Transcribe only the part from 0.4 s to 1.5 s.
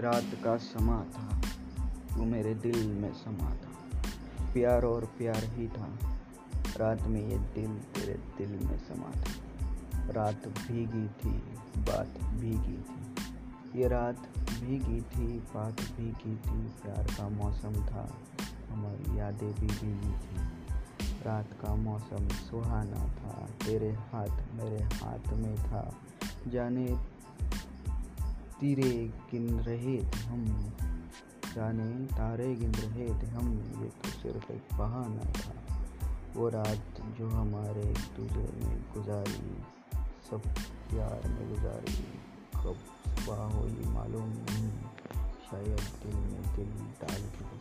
का समा था।